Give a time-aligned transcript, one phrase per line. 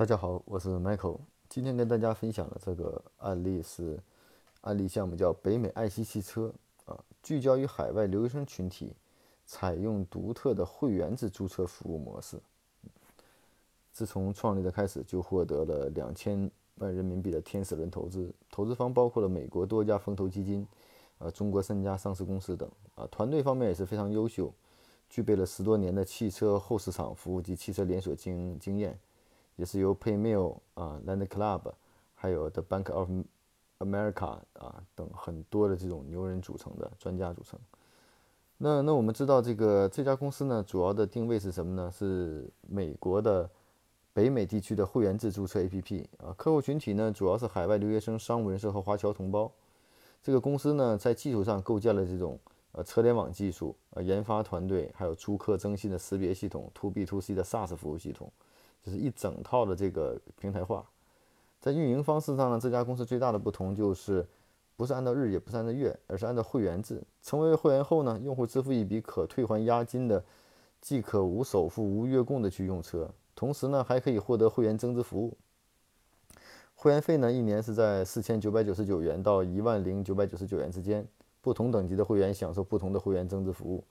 [0.00, 1.18] 大家好，我是 Michael。
[1.46, 4.00] 今天跟大家分享的这个案例是
[4.62, 6.50] 案例项目，叫北美爱惜汽车
[6.86, 8.94] 啊，聚焦于海外留学生群体，
[9.44, 12.40] 采用独特的会员制租车服务模式。
[13.92, 20.66] 自从创立的开始，就获得了两千万人民币的天使轮投资，投资方包括了美国多家风投基金，
[21.18, 23.06] 呃，中国三家上市公司等啊。
[23.10, 24.50] 团队方面也是非常优秀，
[25.10, 28.98] 具备了十多年的汽车后市场服务及汽车连锁经营经验。
[29.60, 31.70] 也是由 Paymail 啊、Land Club，
[32.14, 33.10] 还有 The Bank of
[33.78, 37.60] America 啊等很多的这种牛人组成的专家组成。
[38.56, 41.92] 那那我们知道这个这家公司呢，主要的定位是什么呢？
[41.92, 43.50] 是美国的
[44.14, 46.32] 北美地区的会员制注册 APP 啊。
[46.38, 49.52] 客户群体呢，主要是海外留学生、商务人士和华侨同胞。
[50.22, 52.38] 这个公司呢，在技术上构建了这种
[52.72, 58.32] 呃车联网技术、呃研发团队，还有租客征信的识别系统、To B To C 的 SaaS 服务系统。
[58.82, 60.84] 就是一整套的这个平台化，
[61.60, 64.26] 在运营方式上呢，这家公司最大的不同就是
[64.76, 67.02] 不是按照日，也不是按照月，而是按照会员制。
[67.22, 70.24] 成为会员后呢，用户支付一笔可退还押金的，
[70.80, 75.36] 即可无首付、无月供的去用车，同时呢，还可以获得会员增值服务。
[76.74, 81.06] 会员费呢，一年是在四千九百九十九元到一万零九百九十九元之间，
[81.42, 83.84] 不同等级的会员享受不同的会员增值服务。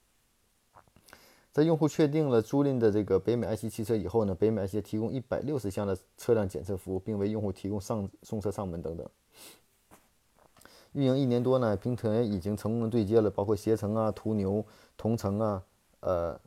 [1.51, 9.07] 在用户确定了租赁的这个北美爱惜汽车以后呢，北美爱惜提供一百六十项的车辆检测服务，并为用户提供上送车上门等等。
[10.93, 15.63] 运营一年多呢，平台已经成功对接了包括携程啊、途牛、同城啊、
[16.01, 16.39] 呃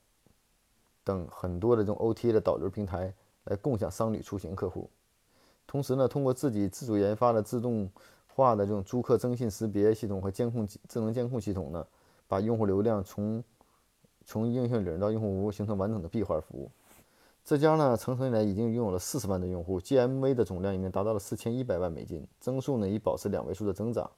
[1.04, 3.12] 等很多的这种 OTA 的导流平台
[3.44, 4.88] 来共享商旅出行客户。
[5.66, 7.90] 同时呢，通过自己自主研发的自动
[8.28, 11.84] 化的这种租客征信识别系统和监控智能监控系统呢，
[12.28, 13.42] 把用户流量从
[14.24, 16.70] 从应用零到用户无形成完整的闭环服务。
[17.44, 24.08] 这家呢，成立以来已经拥有了四十万的用户，GMV 的总量已经达到了四千一百万美金，增速呢已保持两位数的增长。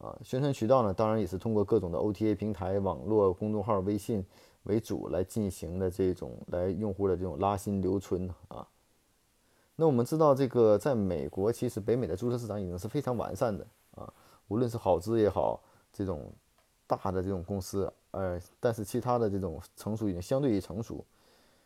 [0.00, 4.22] 啊，宣传渠道呢，当然也是通过各种的 OTA 平台、网络公众号、微信
[4.64, 8.68] 为主来进行的这种来用户的这种拉新留存啊。
[9.76, 14.12] 那我们知道，这个在美国，其实北美的注册市场已经是非常完善的啊，
[14.48, 15.58] 无论是好资也好，
[15.92, 16.30] 这种
[16.86, 17.90] 大的这种公司。
[18.14, 21.04] 呃，但是其他的这种成熟已经相对于成熟，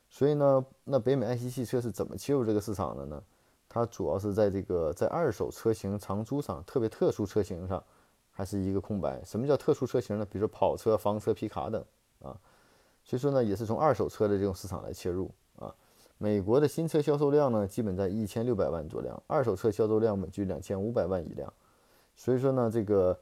[0.09, 3.23] 所以呢，那北美爱惜汽车是怎么切入这个市场的呢？
[3.69, 7.85] 它主要是在这个在二手车型长租上，特别特殊车型上，
[8.31, 9.23] 还是一个空白。
[9.25, 10.25] 什么叫特殊车型呢？
[10.25, 11.85] 比如说跑车、房车、皮卡等
[12.23, 12.35] 啊。
[13.05, 15.75] 所以说呢，也是从二手车的这种市场来切入啊。
[16.17, 21.53] 美国的新车销售量呢，基本在一千六百万左右，二手车销售量稳居两千五百万一辆。
[22.17, 23.19] 所以说呢，这个。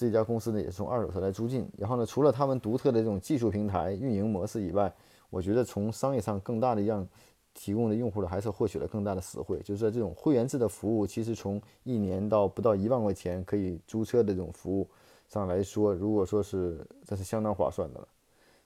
[0.00, 4.90] 这家公司呢也是从二手车来租赁，然后呢，除了他们独特的这种技术平台运营模式以外，
[5.28, 7.06] 我觉得从商业上更大的让
[7.52, 9.58] 提供的用户呢，还是获取了更大的实惠。
[9.58, 14.88] 就是说，这种会员制的服务，其实从一年到不到一万块钱可以租车的这种服务
[15.28, 18.08] 上来说，如果说是这是相当划算的了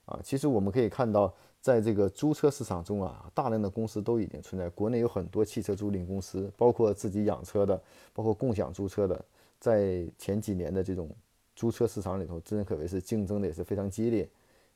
[0.05, 0.21] 啊。
[0.23, 9.25] 其实我们可以看到，在这个租车市场中啊，大量的公司都已经存在，国内有很多汽车租赁公司，包括自己养车的，包括共享租车的，
[9.59, 11.11] 在前几年的这种。
[11.55, 14.29] 租车市场里头，真可谓是竞争的也是非常激烈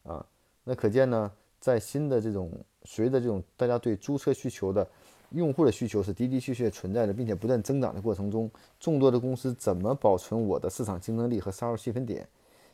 [0.02, 0.24] 啊。
[0.64, 1.30] 那可见呢，
[1.60, 2.50] 在新的这种
[2.84, 4.86] 随着这种大家对租车需求的
[5.30, 12.26] 用户的需求是的的确确存在的，并且不断增长的过程中，众多的公司怎么保存我的市场竞争力和杀入细分点？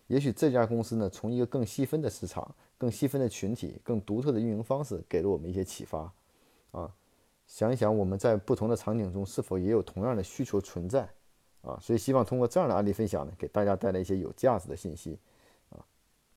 [0.07, 6.13] 也许这家公司呢，从一个更细分的市场、更细分的群体、更独特的运营方式，给了我们一些启发
[6.73, 6.93] 啊。
[7.47, 11.09] 想一想，我们在不同的场景中是否也有同样的需求存在？
[11.65, 15.19] 啊，所以希望通过这样的案例分享呢，给大家带来一些有价值的信息。